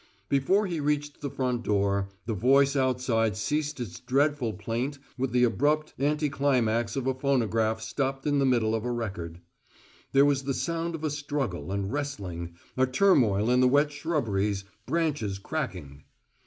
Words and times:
Before 0.29 0.65
he 0.65 0.79
reached 0.79 1.21
the 1.21 1.29
front 1.29 1.61
door, 1.61 2.09
the 2.25 2.33
voice 2.33 2.75
outside 2.75 3.37
ceased 3.37 3.79
its 3.79 3.99
dreadful 3.99 4.53
plaint 4.53 4.97
with 5.15 5.31
the 5.31 5.43
abrupt 5.43 5.93
anti 5.99 6.27
climax 6.27 6.95
of 6.95 7.05
a 7.05 7.13
phonograph 7.13 7.81
stopped 7.81 8.25
in 8.25 8.39
the 8.39 8.45
middle 8.47 8.73
of 8.73 8.83
a 8.83 8.89
record. 8.91 9.41
There 10.11 10.25
was 10.25 10.45
the 10.45 10.55
sound 10.55 10.95
of 10.95 11.03
a 11.03 11.11
struggle 11.11 11.71
and 11.71 11.91
wrestling, 11.93 12.55
a 12.75 12.87
turmoil 12.87 13.51
in 13.51 13.59
the 13.59 13.67
wet 13.67 13.91
shrubberies, 13.91 14.63
branches 14.87 15.37
cracking. 15.37 16.01